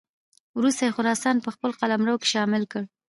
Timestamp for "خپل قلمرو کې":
1.55-2.27